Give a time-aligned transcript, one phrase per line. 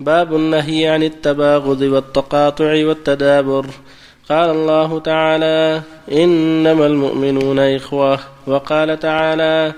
[0.00, 3.66] باب النهي عن التباغض والتقاطع والتدابر.
[4.30, 5.82] قال الله تعالى
[6.12, 8.18] إنما المؤمنون إخوة.
[8.46, 9.72] وقال تعالى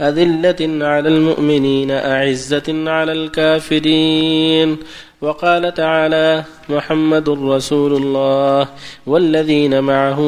[0.00, 4.76] أذلة على المؤمنين أعزة على الكافرين.
[5.20, 8.68] وقال تعالى محمد رسول الله
[9.06, 10.20] والذين معه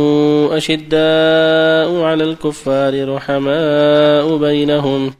[0.56, 5.14] أشداء على الكفار رحماء بينهم.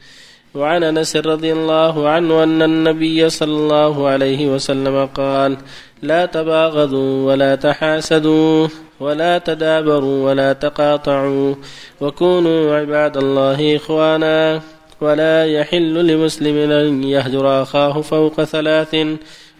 [0.54, 5.56] وعن أنس رضي الله عنه أن النبي صلى الله عليه وسلم قال
[6.02, 8.68] لا تباغضوا ولا تحاسدوا
[9.00, 11.54] ولا تدابروا ولا تقاطعوا
[12.00, 14.60] وكونوا عباد الله إخوانا
[15.00, 18.96] ولا يحل لمسلم أن يهجر أخاه فوق ثلاث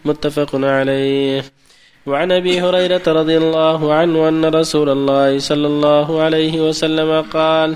[0.05, 1.43] متفق عليه.
[2.05, 7.75] وعن أبي هريرة رضي الله عنه أن رسول الله صلى الله عليه وسلم قال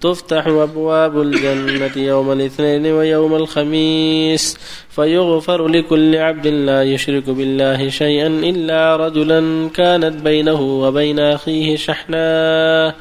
[0.00, 4.58] تفتح أبواب الجنة يوم الاثنين ويوم الخميس
[4.90, 12.94] فيغفر لكل عبد لا يشرك بالله شيئا إلا رجلا كانت بينه وبين أخيه شحناء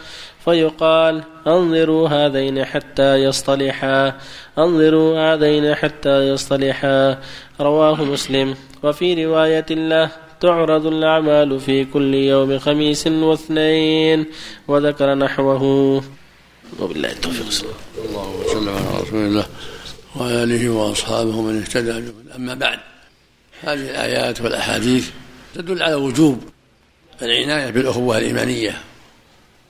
[0.45, 4.13] فيقال انظروا هذين حتى يصطلحا
[4.57, 7.17] انظروا هذين حتى يصطلحا.
[7.61, 8.55] رواه مسلم.
[8.83, 10.09] وفي رواية له
[10.39, 14.25] تعرض الأعمال في كل يوم خميس واثنين
[14.67, 16.03] وذكر نحوه.
[16.79, 17.71] وبالله التوفيق.
[17.97, 19.47] الله وسلم على رسول الله
[20.15, 22.79] وعلى اله وأصحابه من اهتدى أما بعد
[23.61, 25.09] هذه الآيات والأحاديث
[25.55, 26.43] تدل على وجوب
[27.21, 28.81] العناية بالأخوة الإيمانية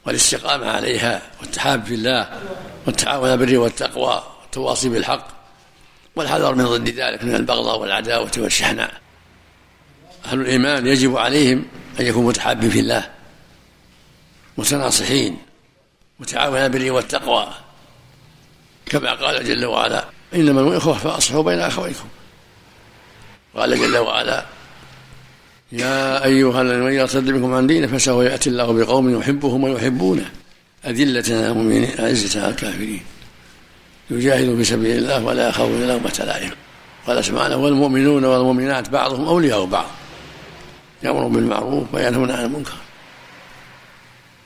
[0.05, 2.41] والاستقامة عليها والتحاب في الله
[2.87, 5.27] والتعاون بالبر والتقوى والتواصي بالحق
[6.15, 9.01] والحذر من ضد ذلك من البغضاء والعداوة والشحناء.
[10.25, 11.65] أهل الإيمان يجب عليهم
[11.99, 13.09] أن يكونوا متحابين في الله
[14.57, 15.37] متناصحين
[16.19, 17.47] متعاونين بالبر والتقوى.
[18.85, 22.07] كما قال جل وعلا إنما الاخوه فاصلحوا بين أخويكم.
[23.55, 24.45] قال جل وعلا
[25.71, 30.31] يا أيها الذين من يرتد منكم عن دينه فسوف يأتي الله بقوم يحبهم ويحبونه.
[30.85, 33.03] أذلة على المؤمنين أعزة على الكافرين.
[34.09, 36.51] يجاهدوا في سبيل الله ولا يخافون لومة لائم
[37.07, 39.85] قال سبحانه والمؤمنون والمؤمنات بعضهم أولياء بعض.
[41.03, 42.77] يأمر بالمعروف وينهون عن المنكر.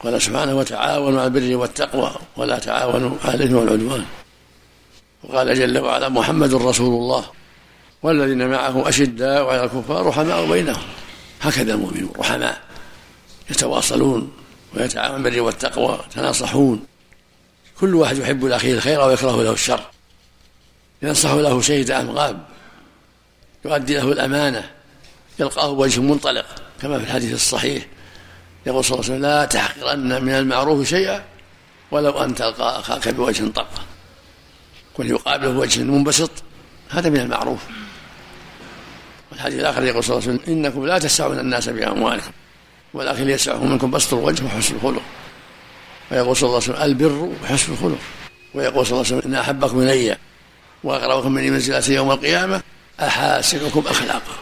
[0.03, 4.05] قال سبحانه وتعاونوا على البر والتقوى ولا تعاونوا على الإثم والعدوان.
[5.23, 7.25] وقال جل وعلا محمد رسول الله
[8.03, 10.81] والذين معه أشداء على الكفار رحماء بينهم.
[11.41, 12.61] هكذا المؤمنون رحماء
[13.49, 14.31] يتواصلون
[14.75, 16.85] ويتعاون بالبر والتقوى يتناصحون.
[17.79, 19.81] كل واحد يحب لأخيه الخير ويكره له الشر.
[21.01, 22.45] ينصح له شهد امغاب
[23.65, 24.71] يؤدي له الأمانة.
[25.39, 26.45] يلقاه بوجه منطلق
[26.81, 27.85] كما في الحديث الصحيح.
[28.65, 31.23] يقول صلى الله عليه وسلم لا تحقرن من المعروف شيئا
[31.91, 33.81] ولو أن تلقى أخاك بوجه طلق
[34.93, 36.31] كن يقابله بوجه منبسط
[36.89, 37.59] هذا من المعروف.
[39.31, 42.31] والحديث الآخر يقول صلى الله عليه وسلم إنكم لا تسعون الناس بأموالكم
[42.93, 45.01] ولكن يسعهم منكم بسط الوجه وحسن الخلق.
[46.11, 47.99] ويقول صلى الله عليه وسلم البر وحسن الخلق.
[48.53, 50.17] ويقول صلى الله عليه وسلم إن أحبكم إلي
[50.83, 52.61] وأقربكم مني منزلة يوم القيامة
[52.99, 54.35] احاسنكم أخلاقا.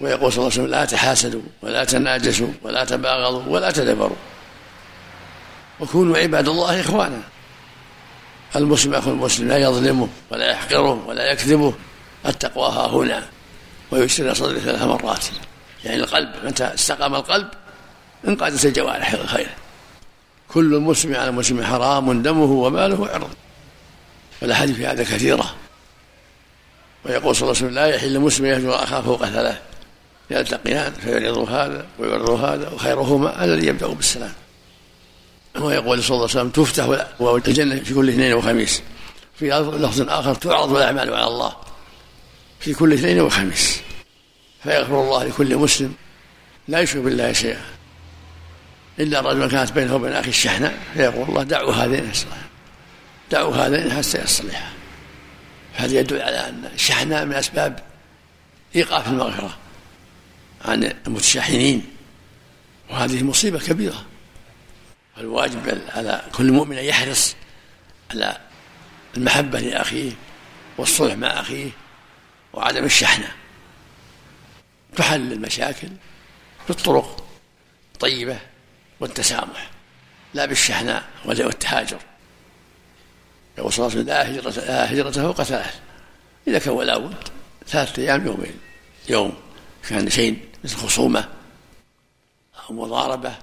[0.00, 4.16] ويقول صلى الله عليه وسلم لا تحاسدوا ولا تناجسوا ولا تباغضوا ولا تدبروا.
[5.80, 7.20] وكونوا عباد الله إخوانا.
[8.56, 11.74] المسلم أخو المسلم لا يظلمه ولا يحقره ولا يكذبه.
[12.26, 13.22] التقوى ها هنا.
[13.90, 15.24] ويسر صدره ثلاث مرات.
[15.84, 17.48] يعني القلب متى استقام القلب
[18.28, 19.50] انقادت الجوارح الخير
[20.48, 23.36] كل المسلم على المسلم حرام دمه وماله وعرضه
[24.42, 25.54] والأحاديث في هذا كثيرة.
[27.04, 29.58] ويقول صلى الله عليه وسلم لا يحل مسلم يهجر أخاه فوق ثلاث.
[30.30, 34.32] يلتقيان فيعرض هذا ويعرض هذا وخيرهما الذي يبدا بالسلام.
[35.60, 36.84] ويقول صلى الله عليه وسلم تفتح
[37.20, 38.82] الجنة في كل اثنين وخميس.
[39.38, 39.48] في
[39.78, 41.56] لفظ آخر تعرض الأعمال على الله
[42.60, 43.80] في كل اثنين وخميس.
[44.62, 45.94] فيغفر الله لكل مسلم
[46.68, 47.64] لا يشرك بالله شيئا.
[48.98, 52.12] إلا رجلا كانت بينه وبين أخي الشحنه فيقول الله دعوا هذين
[53.30, 54.72] دعوا هذين حتى يصلحا.
[55.74, 57.78] هذا يدل على أن الشحناء من أسباب
[58.76, 59.56] إيقاف المغفرة.
[60.64, 61.86] عن المتشحنين.
[62.90, 64.04] وهذه مصيبة كبيرة.
[65.18, 67.36] الواجب على كل مؤمن أن يحرص
[68.10, 68.38] على
[69.16, 70.12] المحبة لأخيه
[70.78, 71.70] والصلح مع أخيه
[72.52, 73.28] وعدم الشحنة.
[74.96, 75.88] تحل المشاكل
[76.68, 77.26] بالطرق
[77.94, 78.38] الطيبة
[79.00, 79.70] والتسامح
[80.34, 81.98] لا بالشحناء والتهاجر.
[83.58, 85.74] يقول صلى الله عليه وسلم لا هجرة فوق ثلاث.
[86.48, 87.28] إذا كان ولا بد
[87.66, 88.56] ثلاثة أيام يومين.
[89.08, 89.45] يوم.
[89.88, 91.28] كان شيء مثل خصومة
[92.54, 93.34] أو مضاربة.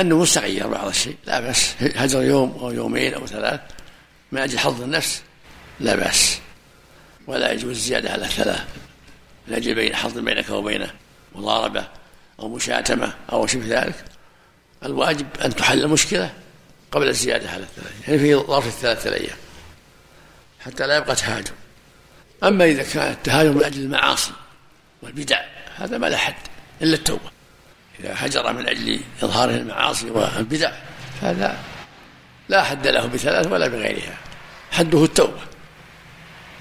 [0.00, 1.74] أنه مستغير بعض الشيء لا بأس.
[1.80, 3.60] هجر يوم أو يومين أو ثلاث
[4.32, 5.22] من أجل حظ النفس
[5.80, 6.38] لا بأس.
[7.26, 8.64] ولا يجوز الزيادة على ثلاث
[9.48, 10.90] لأجل بين حظ بينك وبينه
[11.34, 11.88] مضاربة
[12.40, 14.04] أو مشاتمة أو شبه ذلك.
[14.84, 16.34] الواجب أن تحل المشكلة
[16.92, 19.36] قبل الزيادة على الثلاثة يعني في ظرف الثلاثة أيام
[20.60, 21.52] حتى لا يبقى تهاجم.
[22.44, 24.32] أما إذا كان التهاجم من أجل المعاصي
[25.02, 25.40] والبدع
[25.76, 26.34] هذا ما له حد
[26.82, 27.30] إلا التوبة.
[28.00, 30.72] إذا هجر من أجل إظهار المعاصي والبدع
[31.20, 31.58] فهذا
[32.48, 34.16] لا حد له بثلاث ولا بغيرها.
[34.72, 35.40] حده التوبة.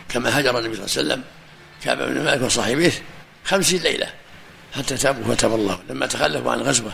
[0.10, 1.24] كما هجر النبي صلى الله عليه وسلم
[1.84, 2.92] كعب بن مالك وصاحبيه
[3.46, 4.08] خمسين ليلة
[4.76, 5.80] حتى تابوا فتاب الله.
[5.90, 6.92] لما تخلفوا عن غزوة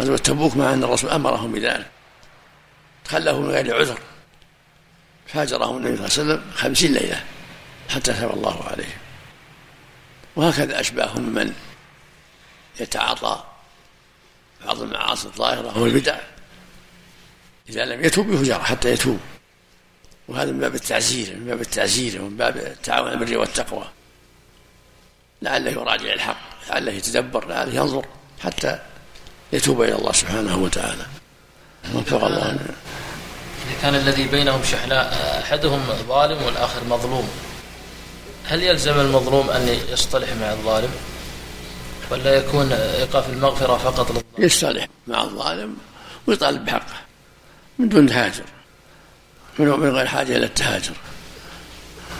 [0.00, 1.86] غزوة تبوك مع أن الرسول أمرهم بذلك.
[3.04, 3.98] تخلفوا من غير عذر.
[5.26, 7.24] فهجرهم النبي صلى الله عليه وسلم خمسين ليلة
[7.88, 8.98] حتى تاب الله عليهم.
[10.40, 11.52] وهكذا أشباههم من
[12.80, 13.44] يتعاطى
[14.64, 16.18] بعض المعاصي الظاهرة أو البدع.
[17.68, 19.20] إذا لم يتوب يهجر حتى يتوب.
[20.28, 23.84] وهذا من باب التعزير من باب التعزير ومن باب التعاون على البر والتقوى.
[25.42, 26.40] لعله يراجع الحق
[26.70, 28.04] لعله يتدبر لعله ينظر
[28.44, 28.78] حتى
[29.52, 31.06] يتوب إلى الله سبحانه وتعالى.
[31.94, 32.50] وفق الله.
[32.50, 37.49] إذا كان الذي بينهم شحناء أحدهم ظالم والآخر مظلوم.
[38.50, 40.90] هل يلزم المظلوم أن يصطلح مع الظالم؟
[42.10, 45.76] ولا يكون إيقاف المغفرة فقط للظالم؟ يصطلح مع الظالم
[46.26, 46.94] ويطالب بحقه
[47.78, 48.44] من دون تهاجر
[49.58, 50.92] من غير حاجة إلى التهاجر.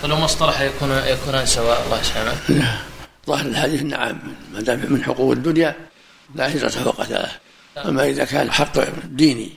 [0.04, 2.76] ولو ما اصطلح يكون يكونان سواء الله يسلمك لا
[3.26, 4.18] ظاهر الحديث نعم
[4.52, 5.76] ما دام من حقوق الدنيا
[6.34, 7.32] لا هجرة فوق ثلاث
[7.76, 9.50] أما إذا كان حق ديني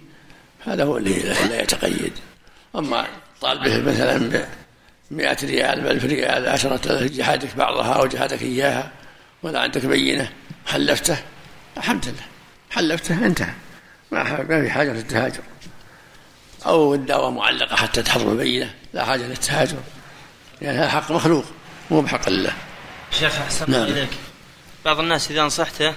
[0.66, 2.14] هذا هو اللي لا يتقيد.
[2.75, 3.08] أما
[3.42, 4.48] طالبه مثلا
[5.13, 8.92] 100 ريال ب 1000 ريال 10000 جهادك بعضها أو جهادك إياها
[9.44, 10.30] ولا عندك بينة
[10.65, 11.18] حلفته؟
[11.77, 12.25] الحمد لله.
[12.71, 13.54] حلفته انتهى.
[14.12, 15.42] ما في حاجة للتهاجر.
[16.65, 19.77] أو الدعوة معلقة حتى تحضر البينة لا حاجة للتهاجر.
[20.62, 21.45] لأن يعني هذا حق مخلوق
[21.92, 22.54] مو بحق الله.
[23.12, 23.83] شيخ أحسن نعم.
[23.83, 24.10] إليك.
[24.86, 25.94] بعض الناس إذا نصحته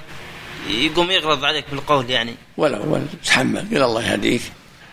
[0.69, 2.35] يقوم يغلظ عليك بالقول يعني.
[2.57, 4.43] ولا ولا تحمل قل الله يهديك.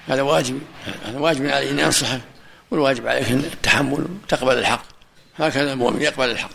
[0.08, 0.62] هذا واجب
[1.06, 2.20] هذا واجب علي أن أنصحه
[2.72, 4.84] والواجب عليك التحمل وتقبل الحق.
[5.38, 6.50] هكذا المؤمن يقبل الحق.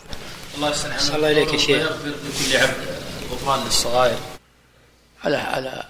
[0.56, 1.14] الله يسلمك.
[1.14, 1.92] الله إليك يا شيخ.
[1.92, 2.74] لكل عبد
[3.30, 4.18] الغفران للصغائر.
[5.24, 5.84] على على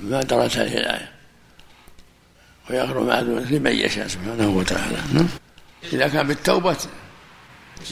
[0.00, 1.12] ما درت هذه الآية.
[2.70, 4.98] ويغفر ما دون لمن يشاء سبحانه وتعالى.
[5.12, 5.28] نعم.
[5.92, 6.76] إذا كان بالتوبة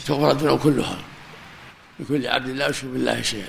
[0.07, 0.99] تغفر الذنوب كلها.
[2.01, 3.49] لكل عبد لا يشرك بالله شيئا.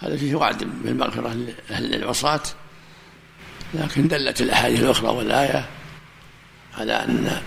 [0.00, 1.28] هذا فيه وعد بالمغفرة
[1.68, 2.42] لأهل العصاة.
[3.74, 5.68] لكن دلت الأحاديث الأخرى والآية
[6.78, 7.40] على أن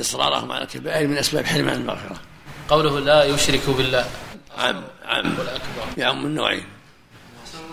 [0.00, 2.20] إصرارهم على الكبائر من أسباب حرمان المغفرة.
[2.68, 4.06] قوله لا يشرك بالله.
[4.58, 5.34] عم عم.
[5.98, 6.64] يعم النوعين.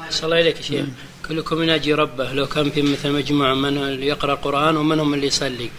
[0.09, 0.85] صلى الله عليك شيخ.
[1.27, 2.33] كلكم يناجي ربه.
[2.33, 5.69] لو كان في مثل مجموعة من يقرأ قرآن ومنهم اللي يصلي.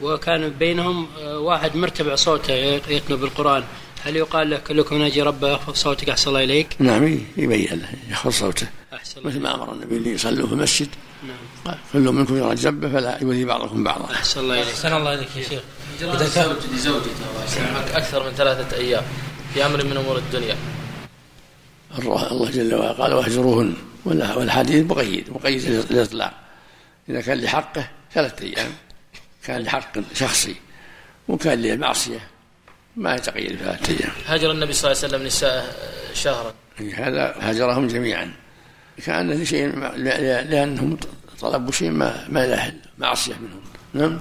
[0.00, 2.52] وكان بينهم آه، واحد مرتفع صوته
[2.88, 3.64] يتلو بالقرآن.
[4.04, 8.30] هل يقال له كلكم يناجي ربه؟ يخفض صوتك أحسن الله إليك؟ نعم يبين له يخفض
[8.30, 8.68] صوته.
[8.98, 10.88] أحسن مثل ما أمر النبي اللي يصلوا في المسجد.
[11.26, 11.76] نعم.
[11.92, 14.14] كل منكم يراجي ربه فلا يؤذي بعضكم بعضا.
[14.14, 14.68] أحسن الله إليك.
[14.68, 15.62] أحسن الله إليك يا شيخ.
[16.00, 17.10] إذا كان لزوجته
[17.94, 19.02] أكثر من ثلاثة أيام
[19.54, 20.56] في أمر من أمور الدنيا.
[21.98, 23.74] الله جل وعلا قال واهجروهن.
[24.04, 26.32] والحديث مقيد مقيد الاطلاق
[27.08, 28.72] إذا كان لحقه ثلاثة أيام.
[29.44, 30.56] كان لحق شخصي.
[31.28, 32.20] وكان للمعصيه
[32.96, 34.12] ما يتقيد ثلاثة أيام.
[34.26, 35.76] هاجر النبي صلى الله عليه وسلم نساء
[36.14, 36.54] شهرا.
[36.94, 38.32] هذا هاجرهم جميعا.
[39.06, 39.78] كان لشيء
[40.50, 40.98] لأنهم
[41.40, 43.60] طلبوا شيء ما ما له معصيه منهم.
[43.94, 44.18] نعم؟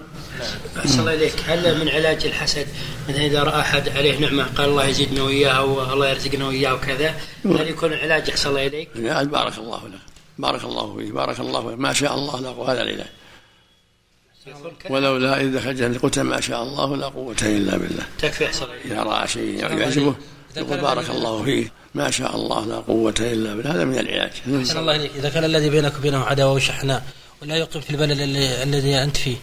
[0.77, 1.33] أحسن الله إليك.
[1.47, 2.67] هل من علاج الحسد؟
[3.09, 7.15] مثلا إذا رأى أحد عليه نعمة قال الله يزيدنا وإياها والله يرزقنا وإياه وكذا
[7.45, 9.99] هل يكون العلاج أحسن الله إليك؟ بارك الله لك.
[10.37, 11.11] بارك الله فيك.
[11.11, 11.79] بارك الله فيك.
[11.79, 13.05] ما شاء الله لا قوة إلا بالله.
[14.89, 18.03] ولولا إذ دخل الجنة قلت ما شاء الله لا قوة إلا بالله.
[18.19, 20.15] تكفي أحسن إذا رأى شيء يعجبه.
[20.55, 21.71] يقول بارك الله فيك.
[21.95, 23.75] ما شاء الله لا قوة إلا بالله.
[23.75, 24.31] هذا من العلاج.
[24.59, 25.11] أحسن الله إليك.
[25.15, 27.03] إذا كان الذي بينك وبينه عداوة وشحناء
[27.41, 28.19] ولا يقيم في البلد
[28.67, 29.35] الذي أنت فيه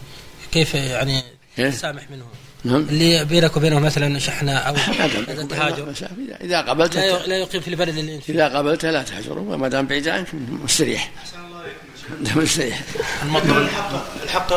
[0.51, 1.23] كيف يعني
[1.57, 2.29] تسامح منهم
[2.63, 2.85] نعم.
[2.89, 4.75] اللي بينك وبينه مثلا شحنة أو
[5.49, 5.93] تهاجر؟
[6.41, 8.33] إذا قبلت لا يقيم في البلد اللي أنت فيه.
[8.33, 10.27] إذا قبلت لا تهجره وما دام بعيد عنك
[10.63, 11.11] مستريح.
[12.35, 12.81] مستريح.
[13.23, 14.53] الحق الحق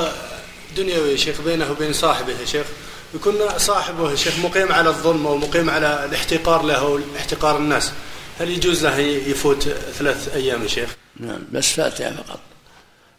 [0.76, 2.66] دنيوي يا شيخ بينه وبين صاحبه يا شيخ.
[3.14, 6.84] يكون صاحبه شيخ مقيم على الظلم أو مقيم على الاحتقار له
[7.14, 7.92] واحتقار الناس.
[8.40, 12.40] هل يجوز له يفوت ثلاث أيام يا شيخ؟ نعم بس أيام فقط.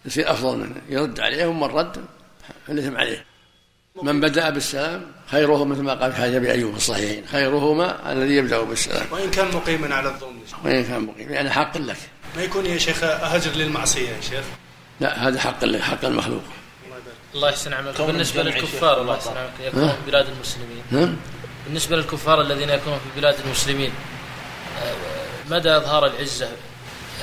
[0.05, 2.05] يصير أفضل من يرد عليهم من رد
[2.67, 3.25] فالاثم عليه.
[4.03, 6.13] من بدأ بالسلام خيره مثل ما قال
[6.45, 9.05] أيوب في الصحيحين خيرهما الذي يبدأ بالسلام.
[9.11, 11.97] وإن كان مقيما على الظلم وإن كان مقيما يعني حق لك.
[12.35, 14.43] ما يكون يا شيخ هجر للمعصية يا شيخ؟
[14.99, 16.43] لا هذا حق لك حق المخلوق.
[17.35, 18.01] الله يحسن عملك.
[18.01, 19.53] بالنسبة للكفار الله يحسن عملك.
[19.59, 20.83] يكون بلاد المسلمين.
[20.91, 21.15] نعم.
[21.65, 23.91] بالنسبة للكفار الذين يكونون في بلاد المسلمين
[24.83, 24.93] آه،
[25.49, 26.49] مدى إظهار العزة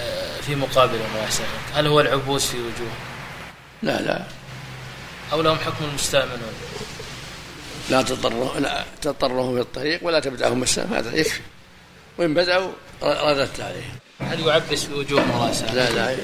[0.01, 2.99] آه، في مقابلهم؟ وأحسنهم هل هو العبوس في وجوههم؟
[3.83, 4.25] لا لا.
[5.33, 6.43] أو لهم حكم المستأمن
[7.91, 11.41] لا تضره لا تضرهم في الطريق ولا تبدأهم بالسلام هذا يكفي.
[12.19, 13.99] وإن بدأوا رددت عليهم.
[14.21, 16.17] هل يعبس في وجوههم رأسا لا لا.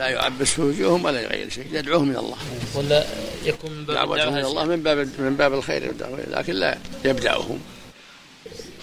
[0.00, 2.36] لا يعبس في وجوههم ولا يغير شيء يدعوهم من الله.
[2.74, 3.04] ولا
[3.44, 5.92] يكون من باب دعوتهم من الله من باب من باب الخير
[6.30, 7.60] لكن لا يبدأهم.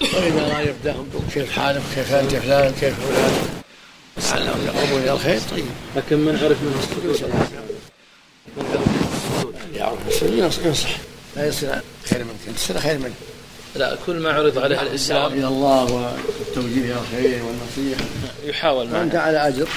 [0.01, 3.47] وإذا لا يبدأهم كيف حالك؟ كيف أنت فلان؟ كيف فلان؟
[4.17, 5.65] لعلهم يقربون إلى الخير طيب.
[5.95, 7.31] لكن من عرف منهم السجود؟
[9.73, 10.89] يعرف السجود ينصح
[11.35, 13.13] لا يصير خير منك أنت تصير خير منك.
[13.75, 18.05] لا كل ما عرض عليه الإسلام إلى الله والتوجيه إلى الخير والنصيحة.
[18.43, 19.67] يحاول فانت على أجر.